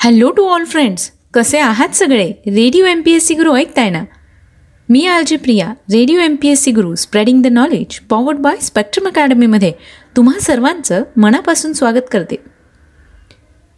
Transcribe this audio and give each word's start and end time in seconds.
Hello 0.00 0.30
to 0.30 0.46
all 0.48 0.64
friends 0.64 1.10
कसे 1.34 1.58
आहात 1.58 1.88
सगळे? 1.88 2.26
Radio 2.46 2.84
M 2.86 3.02
P 3.04 3.12
S 3.12 3.26
C 3.26 3.34
Guru 3.34 3.56
ऐकताय 3.56 3.90
ना? 3.90 4.02
मी 4.88 5.06
आलजी 5.06 5.36
Priya 5.36 5.66
radio 5.70 6.20
M 6.20 6.36
P 6.42 6.48
S 6.48 6.62
C 6.62 6.70
Guru 6.70 6.94
spreading 6.94 7.42
the 7.42 7.46
knowledge 7.46 7.98
powered 8.00 8.38
by 8.38 8.56
Spectrum 8.56 9.08
अकॅडमीमध्ये 9.08 9.72
तुम्हा 10.16 10.40
सर्वांचं 10.40 11.02
मनापासून 11.16 11.72
स्वागत 11.72 12.06
करते. 12.12 12.36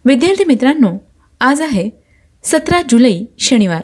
विद्यार्थी 0.05 0.45
मित्रांनो 0.45 0.93
आज 1.41 1.61
आहे 1.61 1.91
सतरा 2.45 2.83
जुलै 2.89 3.21
शनिवार. 3.39 3.83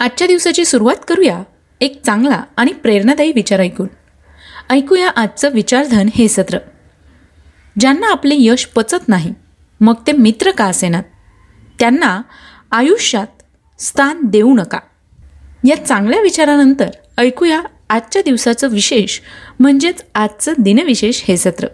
आजच्या 0.00 0.26
दिवसाची 0.26 0.64
सुरुवात 0.64 1.04
करूया 1.08 1.42
एक 1.80 2.00
चांगला 2.06 2.42
आणि 2.56 2.72
प्रेरणादायी 2.72 3.32
विचार 3.34 3.60
ऐकून. 3.60 3.88
ऐकूया 4.70 5.08
आजचं 5.08 5.52
विचारधन 5.52 6.08
हे 6.14 6.28
सत्र. 6.28 6.58
ज्यांना 7.78 8.10
आपले 8.10 8.34
यश 8.38 8.66
पचत 8.66 9.08
नाही 9.08 9.34
मग 9.80 9.94
ते 10.06 10.12
मित्र 10.12 10.50
का 10.50 10.64
असेनात? 10.64 11.02
त्यांना 11.78 12.22
आयुष्यात 12.72 13.26
स्थान 13.78 14.20
देऊ 14.22 14.54
नका. 14.54 14.78
या 15.68 15.84
चांगल्या 15.84 16.20
विचारानंतर 16.20 16.88
ऐकूया 17.18 17.62
आजच्या 17.90 18.22
दिवसाचं 18.22 18.68
विशेष 18.68 19.20
म्हणजेच 19.60 20.04
आजचं 20.14 20.52
दिनविशेष 20.58 21.22
हे 21.28 21.36
सत्र. 21.36 21.66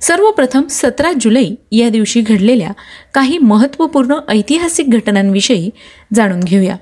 सर्वप्रथम 0.00 0.66
सतरा 0.70 1.12
जुलै 1.20 1.46
या 1.72 1.88
दिवशी 1.88 2.20
घडलेल्या 2.20 2.70
काही 3.14 3.38
महत्त्वपूर्ण 3.38 4.14
ऐतिहासिक 4.28 4.90
घटनांविषयी 4.90 5.70
जाणून 6.14 6.40
घेऊया. 6.40 6.76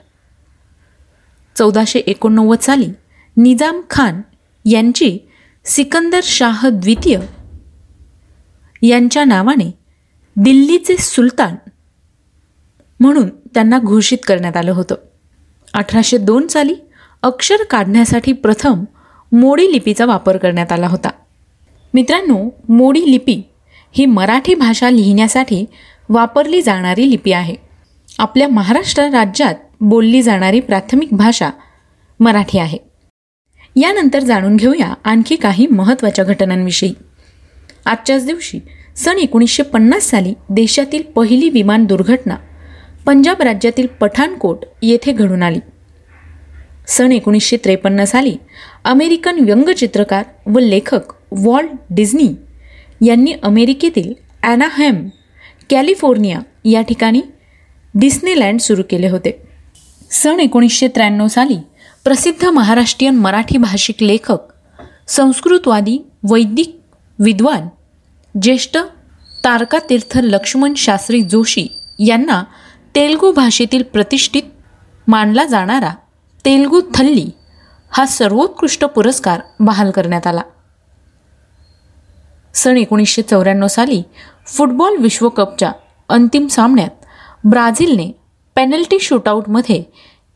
चौदाशे 1.56 1.98
एकोणनव्वद 1.98 2.59
साली 2.59 2.87
निजाम 3.37 3.80
खान 3.90 4.20
यांची 4.64 5.18
सिकंदर 5.64 6.20
शाह 6.23 6.68
द्वितीय 6.68 7.18
यांच्या 8.82 9.24
नावाने 9.24 9.78
दिल्लीचे 10.37 10.96
सुलतान 10.96 11.54
म्हणून 13.00 13.28
त्यांना 13.28 13.78
घोषित 13.78 14.18
करण्यात 14.27 14.56
आलं 14.56 14.73
होतं. 14.73 14.95
अठराशे 15.74 16.18
दोन 16.18 16.46
साली 16.46 16.74
अक्षर 17.23 17.57
काढण्यासाठी 17.70 18.32
प्रथम 18.32 18.84
मोडी 19.32 19.73
लिपीचा 19.73 20.07
वापर 20.07 20.37
करण्यात 20.37 20.73
आला 20.73 20.88
होता. 20.88 21.10
मित्रांनो 21.95 22.51
मोडी 22.68 23.10
लिपी 23.10 23.43
ही 23.93 24.07
मराठी 24.07 24.54
भाषा 24.54 24.90
लिहिण्यासाठी 24.90 25.65
वापरली 26.09 26.62
जाणारी 26.62 27.10
लिपी 27.10 27.32
आहे. 27.32 27.54
आपल्या 28.18 28.48
महाराष्ट्र 28.48 29.02
राज्यात 29.02 29.54
बोलली 29.80 30.23
जाणारी 30.23 30.60
प्राथमिक 30.60 31.09
भाषा 31.13 31.51
मराठी 32.20 32.59
आहे. 32.59 32.79
यानंतर 33.76 34.18
जाणून 34.18 34.57
घेऊया 34.57 34.95
आणखी 35.04 35.37
काही 35.37 35.66
महत्त्वाच्या 35.66 36.24
घटनांविषयी. 36.24 36.95
आजच्याच 37.87 38.26
दिवशी 38.26 38.60
सन 38.96 39.16
एकोणीसशे 39.18 39.63
पन्नास 39.63 40.02
साली 40.02 40.35
देशातील 40.51 41.02
पहिली 41.02 41.48
विमान 41.48 41.85
दुर्घटना 41.85 42.37
पंजाब 43.07 43.43
राज्यातील 43.43 43.87
पठाणकोट 44.01 44.65
येथे 44.82 45.12
घडून 45.12 45.43
आली. 45.43 45.59
सन 46.88 47.13
एकोणीसशे 47.13 47.57
त्रेपन्न 47.65 48.04
साली 48.04 48.37
अमेरिकन 48.85 49.38
व्यंगचित्रकार 49.45 50.24
व 50.46 50.59
लेखक 50.59 51.13
वॉल्ट 51.45 51.71
डिझनी 51.90 52.29
यांनी 53.07 53.32
अमेरिकेतील 53.43 54.13
ॲनाहॅम 54.43 55.09
कॅलिफोर्निया 55.71 56.40
या 56.65 56.82
ठिकाणी 56.82 57.21
डिस्नेलँड 57.95 58.60
सुरू 58.60 58.82
केले 58.90 59.09
होते. 59.09 59.30
सन 60.10 60.41
एकोणीसशे 60.41 60.88
त्र्याण्णव 60.88 61.26
साली 61.29 61.57
प्रसिद्ध 62.04 62.46
महाराष्ट्रीयन 62.46 63.16
मराठी 63.16 63.59
भाषिक 63.59 64.03
लेखक 64.03 64.53
संस्कृतवादी 65.09 65.98
वैदिक 66.31 66.78
विद्वान 67.19 67.69
ज्येष्ठ 68.34 68.76
तारकातीर्थ 69.44 70.19
लक्ष्मण 70.22 70.75
शास्त्री 70.76 71.20
जोशी 71.22 71.66
यांना 71.98 72.43
तेलगू 72.97 73.32
भाषेतील 73.32 73.82
प्रतिष्ठित 73.82 74.42
मानला 75.08 75.44
जाणारा 75.44 75.91
तेलगू 76.44 76.80
थल्ली 76.94 77.30
हा 77.91 78.06
सर्वोत्कृष्ट 78.06 78.84
पुरस्कार 78.84 79.41
बहाल 79.60 79.90
करण्यात 79.90 80.26
आला. 80.26 80.40
सन 82.54 82.76
एकोणीसशे 82.76 83.22
चौऱ्याण्णव 83.22 83.66
साली 83.66 84.02
फुटबॉल 84.46 84.96
विश्वकपच्या 84.96 85.72
अंतिम 86.08 86.46
सामन्यात 86.46 87.04
ब्राझीलने 87.44 88.10
पेनल्टी 88.56 88.98
शूटआउटमध्ये 89.00 89.82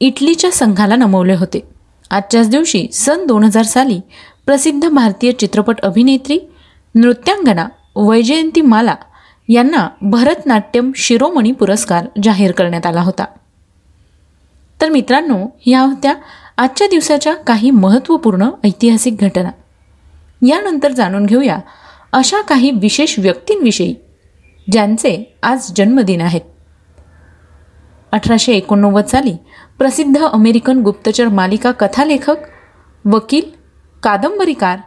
इटलीच्या 0.00 0.52
संघाला 0.52 0.96
नमवले 0.96 1.34
होते. 1.34 1.68
आजच्याच 2.10 2.48
दिवशी 2.48 2.86
सन 2.92 3.26
दोन 3.26 3.44
हजार 3.44 3.64
साली 3.64 4.00
प्रसिद्ध 4.46 4.88
भारतीय 4.88 5.32
चित्रपट 5.32 5.80
अभिनेत्री 5.80 6.38
नृत्यांगना 6.94 7.68
वैजयंती 7.96 8.60
माला 8.60 8.94
यांना 9.50 9.88
भरतनाट्यम 10.02 10.92
शिरोमणी 10.96 11.52
पुरस्कार 11.52 12.06
जाहीर 12.22 12.52
करण्यात 12.52 12.86
आला 12.86 13.00
होता. 13.00 13.24
तर 14.80 14.88
मित्रांनो 14.88 15.46
ह्या 15.66 15.80
होत्या 15.80 16.14
आजच्या 16.56 16.86
दिवसाच्या 16.86 17.34
काही 17.34 17.70
महत्त्वपूर्ण 17.70 18.50
ऐतिहासिक 18.64 19.16
घटना. 19.16 19.50
यानंतर 20.46 20.92
जाणून 20.92 21.26
घेऊया 21.26 21.58
अशा 22.12 22.40
काही 22.40 22.70
विशेष 22.70 23.18
व्यक्तींविषयी 23.18 23.94
ज्यांचे 24.72 25.36
आज 25.42 25.72
जन्मदिन 25.76 26.20
आहेत. 26.20 26.40
अठराशे 28.12 28.52
एकोणनव्वद 28.52 29.04
साली 29.04 29.36
प्रसिद्ध 29.78 30.22
अमेरिकन 30.22 30.80
गुप्तचर 30.80 31.28
मालिका 31.28 31.70
कथालेखक 31.70 32.36
वकील 33.04 33.42
कादंबरीकार 34.02 34.78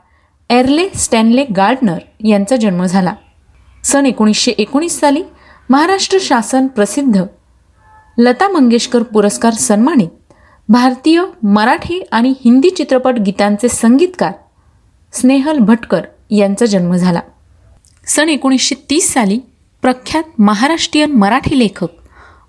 एर्ले 0.50 0.90
स्टॅनले 0.90 1.46
गार्डनर 1.46 1.98
यांचा 2.24 2.56
जन्म 2.56 2.86
झाला. 2.86 3.14
सन 3.84 4.06
एकोणीसशे 4.06 4.52
एकोणीस 4.52 5.00
साली 5.00 5.24
महाराष्ट्र 5.70 6.18
शासन 6.22 6.68
प्रसिद्ध. 6.68 7.24
लता 8.18 8.48
मंगेशकर 8.48 9.04
पुरस्कार 9.04 9.54
सन्मानित. 9.54 10.08
भारतीय 10.70 11.24
मराठी 11.44 12.04
आणि 12.12 12.34
हिंदी 12.46 12.70
चित्रपट 12.70 13.20
गीतांचे 13.20 13.68
संगीतकार 13.68 14.32
स्नेहल 15.14 15.58
भटकर 15.58 16.02
यांचा 16.30 16.66
जन्म 16.66 16.96
झाला. 16.96 17.20
सन 18.06 18.30
एकोणीसशे 18.30 18.76
तीस 18.90 19.14
साली 19.14 19.40
प्रख्यात 19.82 20.24
महाराष्ट्रीयन 20.42 21.12
मराठी 21.12 21.60
लेखक 21.60 21.88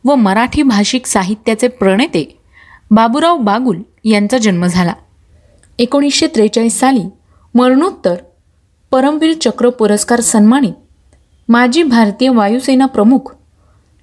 व 0.05 0.15
मराठी 0.15 0.63
भाषिक 0.63 1.07
साहित्याचे 1.07 1.69
प्रणेते 1.69 2.39
बाबूराव 2.91 3.37
बागुल 3.37 3.83
यांचा 4.05 4.39
जन्म 4.39 4.67
झाला. 4.67 4.93
एकोणीसशे 5.79 6.27
त्रेचाळीस 6.27 6.81
साली 6.81 7.03
मरणोत्तर 7.55 8.15
परमवीर 8.91 9.35
चक्र 9.41 9.69
पुरस्कार 9.69 10.21
सन्मानित. 10.21 10.73
माजी 11.49 11.83
भारतीय 11.83 12.29
वायुसेना 12.29 12.87
प्रमुख 12.87 13.35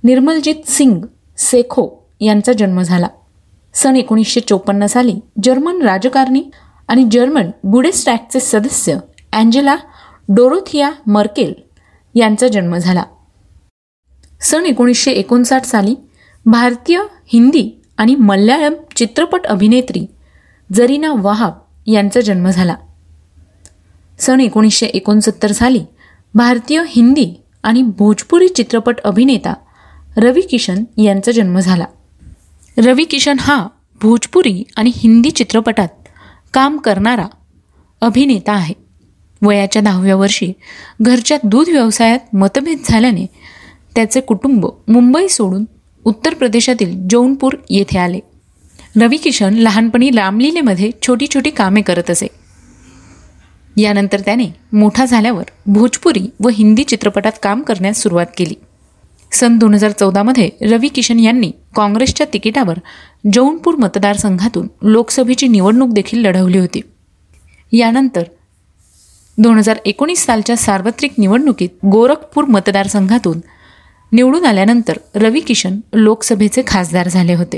निर्मलजीत 0.03 0.69
सिंग 0.69 1.01
सेखो 1.37 1.89
यांचा 2.21 2.53
जन्म 2.53 2.81
झाला. 2.81 3.07
सन 3.73 3.95
एकोणीसशे 3.95 4.39
चोपन्न 4.39 4.85
साली 4.85 5.19
जर्मन 5.43 5.81
राजकारणी 5.81 6.43
आणि 6.87 7.07
जर्मन 7.11 7.49
बुडेस्टॅकचे 7.63 8.39
सदस्य 8.39 8.97
अँजेला 9.33 9.75
डोरोथिया 10.29 10.91
मर्केल 11.07 11.53
यांचा 12.15 12.47
जन्म 12.47 12.77
झाला. 12.77 13.03
सन 14.41 14.65
एकोणीसशे 14.65 15.11
एकोणसाठ 15.11 15.65
साली 15.65 15.95
भारतीय 16.45 16.99
हिंदी 17.27 17.81
आणि 17.97 18.15
मल्याळम 18.15 18.73
चित्रपट 18.95 19.45
अभिनेत्री 19.45 20.05
जरीना 20.73 21.13
वहाब 21.17 21.53
यांचा 21.87 22.21
जन्म 22.21 22.49
झाला. 22.49 22.75
सन 24.19 24.39
एकोणीसशे 24.39 24.85
एकोणसत्तर 24.85 25.51
साली 25.51 25.85
भारतीय 26.33 26.83
हिंदी 26.87 27.33
आणि 27.63 27.81
भोजपुरी 27.83 28.47
चित्रपट 28.47 28.99
अभिनेता 28.99 29.53
रवी 30.17 30.41
किशन 30.41 30.83
यांचा 30.97 31.31
जन्म 31.31 31.59
झाला. 31.59 31.85
रवी 32.77 33.03
किशन 33.03 33.35
हा 33.39 33.67
भोजपुरी 34.01 34.63
आणि 34.75 34.91
हिंदी 34.95 35.31
चित्रपटात 35.31 35.87
काम 36.53 36.77
करणारा 36.77 37.27
अभिनेता 38.01 38.53
आहे. 38.53 38.73
वयाच्या 39.41 39.81
दहाव्या 39.81 40.15
वर्षी 40.15 40.53
घरच्या 41.01 41.37
दूध 41.43 41.69
व्यवसायात 41.69 42.35
मतभेद 42.35 42.77
झाल्याने 42.85 43.25
त्याचे 43.95 44.21
कुटुंब 44.21 44.65
मुंबई 44.87 45.27
सोडून 45.27 45.65
उत्तर 46.05 46.33
प्रदेशातील 46.33 47.07
जौनपूर 47.09 47.55
येथे 47.69 47.97
आले. 47.99 48.19
रवी 49.01 49.17
किशन 49.17 49.53
लहानपणी 49.53 50.09
रामलीलेमध्ये 50.09 50.91
छोटी 51.01 51.27
छोटी 51.27 51.49
कामे 51.49 51.81
करत 51.81 52.09
असे. 52.09 52.27
यानंतर 53.77 54.19
त्याने 54.19 54.47
मोठा 54.73 55.05
झाल्यावर 55.05 55.43
भोजपुरी 55.65 56.29
व 56.39 56.49
हिंदी 56.49 56.83
चित्रपटात 56.83 57.31
काम 57.43 57.61
करण्यास 57.61 58.01
सुरुवात 58.01 58.25
केली. 58.37 58.53
सन 59.31 59.57
दोन 59.57 59.73
हजार 59.73 59.91
चौदामध्ये 59.91 60.49
रवी 60.61 60.87
किशन 60.87 61.19
यांनी 61.19 61.51
काँग्रेसच्या 61.75 62.27
तिकिटावर 62.33 62.79
जौनपूर 63.33 63.75
मतदारसंघातून 63.75 64.67
लोकसभेची 64.81 65.47
निवडणूक 65.47 65.89
देखील 65.89 66.19
लढवली 66.19 66.57
होती. 66.57 66.81
यानंतर 67.71 68.23
दोन 69.37 69.57
हजार 69.57 69.77
एकोणीस 69.85 70.25
सालच्या 70.25 70.57
सार्वत्रिक 70.57 71.11
निवडणुकीत 71.17 71.69
गोरखपूर 71.85 72.45
मतदारसंघातून 72.45 73.39
निवडून 74.11 74.45
आल्यानंतर 74.45 74.97
रवी 75.15 75.39
किशन 75.39 75.79
लोकसभेचे 75.93 76.63
खासदार 76.67 77.07
झाले 77.07 77.33
होते. 77.33 77.57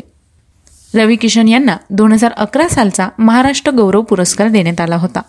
रवी 0.96 1.16
किशन 1.16 1.48
यांना 1.48 1.78
दोन 1.90 2.12
हजार 2.12 2.32
अकरा 2.32 2.68
सालचा 2.68 3.10
महाराष्ट्र 3.20 3.72
गौरव 3.72 4.02
पुरस्कार 4.02 4.48
देण्यात 4.48 4.82
आला 4.82 4.96
होता. 4.96 5.22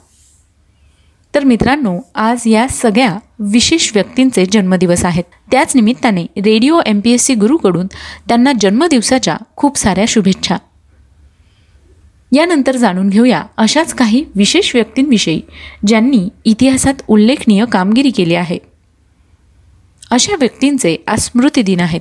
तर 1.34 1.44
मित्रांनो 1.44 2.00
आज 2.14 2.40
या 2.46 2.68
सगळ्या 2.68 3.18
विशेष 3.38 3.90
व्यक्तींचे 3.94 4.46
जन्मदिवस 4.46 5.04
आहेत. 5.04 5.24
त्याच 5.50 5.76
निमित्ताने 5.76 6.22
radio 6.22 6.80
M 6.86 7.00
P 7.00 7.10
S 7.10 7.22
C 7.22 7.34
गुरुकडून 7.34 7.86
त्यांना 8.28 8.52
जन्मदिवसाच्या 8.60 9.36
खूप 9.56 9.78
साऱ्या 9.78 10.04
शुभेच्छा. 10.08 10.56
यानंतर 12.32 12.76
जाणून 12.76 13.08
घेऊया 13.08 13.42
अशाच 13.56 13.94
काही 13.94 14.24
विशेष 14.34 14.74
व्यक्तींविषयी 14.74 15.40
ज्यांनी 15.86 16.28
इतिहासात 16.44 16.94
उल्लेखनीय 17.08 17.64
कामगिरी 17.72 18.10
केली 18.10 18.34
आहे. 18.34 18.58
अशा 20.10 20.36
व्यक्तींचे 20.38 20.96
आज 21.06 21.20
स्मृतिदिन 21.20 21.80
आहेत. 21.80 22.00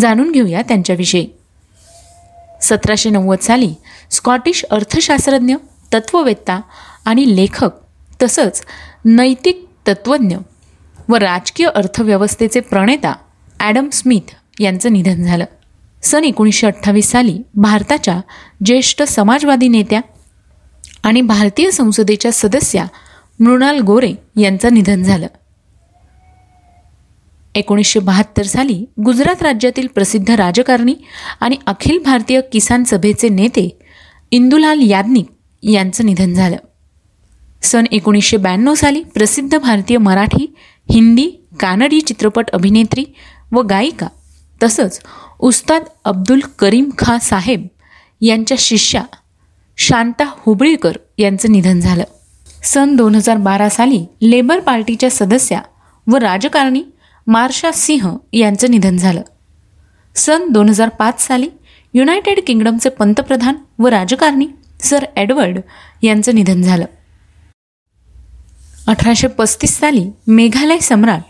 जाणून 0.00 0.32
घेऊया 0.32 0.62
त्यांच्याविषयी. 0.62 1.26
सतराशे 2.62 3.10
नव्वद 3.10 3.38
साली 3.38 3.74
स्कॉटिश 4.10 4.64
अर्थशास्त्रज्ञ 4.70 5.54
तत्ववेत्ता 5.94 6.60
आणि 7.04 7.36
लेखक 7.36 7.70
तसंच 8.22 8.62
नैतिक 9.04 9.66
तत्त्वज्ञ 9.88 10.36
व 11.08 11.14
राजकीय 11.14 11.66
अर्थव्यवस्थेचे 11.74 12.60
प्रणेता 12.60 13.12
ॲडम 13.60 13.88
स्मिथ 13.90 14.34
यांचं 14.60 14.92
निधन 14.92 15.22
झालं. 15.22 15.44
सन 16.02 16.24
एकोणीसशे 16.24 16.66
अठ्ठावीस 16.66 17.10
साली 17.10 17.42
भारताच्या 17.54 18.20
ज्येष्ठ 18.64 19.02
समाजवादी 19.02 19.68
नेत्या 19.68 20.00
आणि 21.02 21.20
भारतीय 21.20 21.70
संसदेच्या 21.70 22.32
सदस्या 22.32 22.86
मृणाल 23.40 23.80
गोरे 23.80 24.12
यांचं 24.36 24.74
निधन 24.74 25.02
झालं. 25.02 25.26
एकोणीसशे 27.54 28.00
बहात्तर 28.00 28.42
साली 28.42 28.84
गुजरात 29.04 29.42
राज्यातील 29.42 29.86
प्रसिद्ध 29.86 30.30
राजकारणी 30.30 30.94
आणि 31.40 31.56
अखिल 31.66 31.98
भारतीय 31.98 32.40
किसान 32.52 32.84
सभेचे 32.84 33.28
नेते 33.28 33.78
इंदुलाल 34.30 34.78
याज्ञिक 34.82 35.26
यांचं 35.62 36.06
निधन 36.06 36.34
झालं. 36.34 36.56
सन 37.62 37.84
एकोणीसशे 37.92 38.36
ब्याण्णव 38.36 38.74
साली 38.74 39.02
प्रसिद्ध 39.02 39.58
भारतीय 39.58 39.98
मराठी 39.98 40.54
हिंदी 40.90 41.26
कानडी 41.60 42.00
चित्रपट 42.00 42.50
अभिनेत्री 42.50 43.04
व 43.52 43.62
गायिका 43.62 44.08
तसंच 44.62 45.00
उस्ताद 45.40 45.82
अब्दुल 46.04 46.40
करीम 46.58 46.90
खा 46.98 47.18
साहेब 47.18 47.66
यांच्या 48.20 48.56
शिष्या 48.60 49.02
शांता 49.76 50.24
हुबळीकर 50.28 50.96
यांचं 51.18 51.52
निधन 51.52 51.80
झालं. 51.80 52.04
सन 52.64 52.96
दोन 52.96 53.14
हजार 53.14 53.36
बारा 53.36 53.68
साली 53.68 54.04
लेबर 54.22 54.60
पार्टीच्या 54.60 55.10
सदस्या 55.10 55.60
व 56.06 56.16
राजकारणी 56.16 56.82
मार्शा 57.26 57.72
सिंह 57.72 58.16
यांचं 58.32 58.70
निधन 58.70 58.96
झालं. 58.96 59.22
सन 60.14 60.48
दोन 60.50 60.68
हजार 60.68 60.88
पाच 60.88 61.26
साली 61.26 61.48
युनायटेड 61.94 62.40
किंगडमचे 62.46 62.88
पंतप्रधान 62.88 63.54
व 63.78 63.86
राजकारणी 63.86 64.46
सर 64.80 65.04
एडवर्ड 65.16 65.58
यांचं 66.02 66.34
निधन 66.34 66.62
झालं. 66.62 66.84
अठराशे 68.86 69.26
पस्तीस 69.26 69.78
साली 69.78 70.10
मेघालय 70.26 70.78
सम्राट 70.78 71.20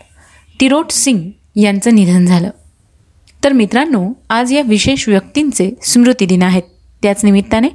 तिरोट 0.61 0.91
सिंग 0.91 1.29
यांचं 1.55 1.95
निधन 1.95 2.25
झालं. 2.25 2.49
तर 3.43 3.53
मित्रांनो 3.53 4.09
आज 4.29 4.53
या 4.53 4.61
विशेष 4.61 5.09
व्यक्तींचे 5.09 5.71
स्मृतिदिन 5.81 6.43
आहेत. 6.43 6.63
त्याच 7.01 7.25
निमित्ताने 7.25 7.69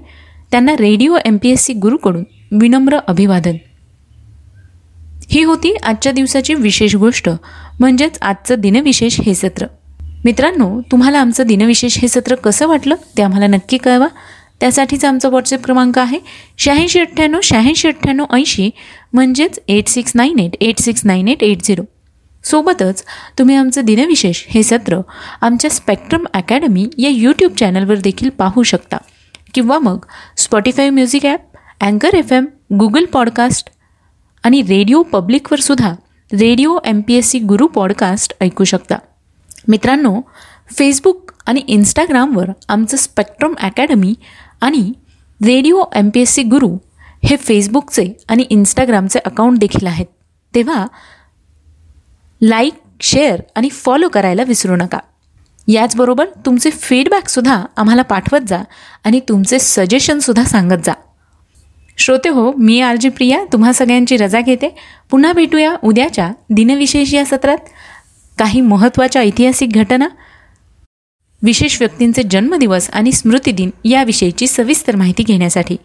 त्यांना 0.50 0.72
radio 0.72 1.16
M 1.24 1.36
P 1.36 1.50
S 1.50 1.64
C 1.64 1.72
गुरुकडून 1.72 2.24
विनम्र 2.52 2.98
अभिवादन. 2.98 3.56
ही 5.30 5.42
होती 5.42 5.76
आजच्या 5.82 6.12
दिवसाची 6.12 6.54
विशेष 6.54 6.96
गोष्ट 6.96 7.30
म्हणजेच 7.80 8.18
आजचं 8.22 8.54
दिनविशेष 8.54 9.20
हे 9.20 9.34
सत्र. 9.34 9.66
मित्रांनो 10.24 10.80
तुम्हाला 10.80 11.18
आमचं 11.18 11.46
दिनविशेष 11.46 11.98
हे 11.98 12.08
सत्र 12.08 12.34
कसं 12.34 12.66
वाटलं 12.66 12.94
ते 13.16 13.22
आम्हाला 13.22 13.46
नक्की 13.46 13.76
कळवा. 13.76 14.06
त्यासाठीचा 14.62 15.08
आमचा 15.08 15.28
व्हॉट्सअप 15.28 15.64
क्रमांक 15.64 15.98
आहे. 15.98 16.18
शहाऐंशी 16.58 17.00
अठ्ठ्याण्णव 17.00 17.40
शहाऐंशी 17.42 17.88
अठ्ठ्याण्णव 17.88 18.24
ऐंशी 18.32 18.70
म्हणजेच 19.12 19.58
eight 19.68 19.88
six 19.88 20.12
nine 20.14 20.38
eight 20.38 20.54
eight 20.60 20.78
six 20.78 21.00
nine 21.04 21.28
eight 21.28 21.42
eight 21.42 21.62
zero 21.62 21.82
सोबतच 22.44 23.04
तुम्ही 23.38 23.56
आमचं 23.56 23.80
दिनविशेष 23.80 24.44
हे 24.48 24.62
सत्र 24.62 25.00
आमच्या 25.40 25.70
स्पेक्ट्रम 25.70 26.24
अकॅडमी 26.34 26.88
या 26.98 27.10
यूट्यूब 27.10 27.52
चॅनलवर 27.52 27.96
देखील 27.96 28.28
पाहू 28.28 28.62
शकता. 28.62 28.96
किंवा 29.54 29.78
मग 29.78 30.04
स्पॉटीफाय 30.36 30.90
म्युझिक 30.90 31.26
ॲप 31.26 31.40
अँकर 31.80 32.14
एफ 32.14 32.32
एम 32.32 32.46
गुगल 32.78 33.04
पॉडकास्ट 33.04 33.70
आणि 34.44 34.62
रेडिओ 34.62 35.02
पब्लिकवर 35.02 35.60
सुद्धा 35.60 35.92
radio 36.32 36.78
M 36.84 37.00
P 37.00 37.14
S 37.14 37.30
C 37.30 37.38
Guru 37.38 37.66
podcast 37.66 38.32
ऐकू 38.40 38.64
शकता. 38.64 38.94
मित्रांनो 39.68 40.20
फेसबुक 40.78 41.32
आणि 41.46 41.60
इंस्टाग्रामवर 41.66 42.50
आमचं 42.68 42.96
स्पेक्ट्रम 42.96 43.54
अकॅडमी 43.62 44.14
आणि 44.62 44.92
radio 45.46 45.84
M 45.94 46.10
P 46.14 46.20
S 46.20 46.30
C 46.30 46.42
Guru 46.42 46.76
हे 47.24 47.36
फेसबुकचे 47.36 48.12
आणि 48.28 48.42
इंस्टाग्रामचे 48.50 49.18
अकाउंट 49.18 49.58
देखील 49.58 49.86
आहेत. 49.86 50.06
तेव्हा 50.54 50.86
लाईक 52.42 52.74
शेअर 53.00 53.40
आणि 53.56 53.68
फॉलो 53.68 54.08
करायला 54.08 54.42
विसरू 54.42 54.76
नका. 54.76 54.98
याचबरोबर 55.68 56.26
तुमचे 56.46 56.70
फीडबॅकसुद्धा 56.70 57.64
आम्हाला 57.76 58.02
पाठवत 58.02 58.40
जा 58.48 58.62
आणि 59.04 59.20
तुमचे 59.20 59.58
सजेशनसुद्धा 59.58 60.44
सांगत 60.44 60.80
जा. 60.84 60.92
श्रोते 61.98 62.28
हो 62.28 62.52
मी 62.52 62.80
आर 62.80 62.96
जी 62.96 63.08
प्रिया 63.08 63.44
तुम्हा 63.52 63.72
सगळ्यांची 63.72 64.16
रजा 64.16 64.40
घेते. 64.40 64.76
पुन्हा 65.10 65.32
भेटूया 65.32 65.76
उद्याच्या 65.84 66.32
दिनविशेष 66.50 67.14
या 67.14 67.24
सत्रात. 67.24 67.58
काही 68.38 68.60
महत्त्वाच्या 68.60 69.22
ऐतिहासिक 69.22 69.72
घटना 69.72 70.08
विशेष 71.42 71.76
व्यक्तींचे 71.80 72.22
जन्मदिवस 72.22 72.90
आणि 72.90 73.12
स्मृतिदिन 73.12 73.70
याविषयीची 73.84 74.46
सविस्तर 74.46 74.96
माहिती 74.96 75.22
घेण्यासाठी. 75.22 75.76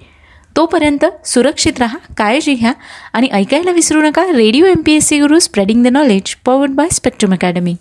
तोपर्यंत 0.55 1.05
सुरक्षित 1.25 1.79
राहा 1.79 1.97
काळजी 2.17 2.53
घ्या 2.53 2.73
आणि 3.13 3.27
ऐकायला 3.31 3.71
विसरू 3.71 4.01
नका. 4.01 4.25
Radio 4.25 4.65
M 4.65 4.81
P 4.85 4.93
S 4.93 5.07
C 5.07 5.19
Guru 5.19 5.39
spreading 5.39 5.83
the 5.83 5.87
knowledge 5.87 6.35
powered 6.45 6.71
by 6.71 6.89
Spectrum 6.91 7.33
Academy 7.33 7.75